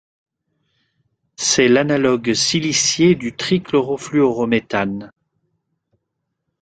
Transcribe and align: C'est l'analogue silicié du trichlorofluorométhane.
C'est 1.35 1.67
l'analogue 1.67 2.33
silicié 2.33 3.13
du 3.13 3.35
trichlorofluorométhane. 3.35 5.11